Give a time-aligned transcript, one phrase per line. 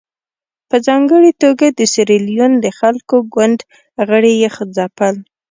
[0.69, 3.59] په ځانګړې توګه د سیریلیون د خلکو ګوند
[4.07, 5.15] غړي یې ځپل.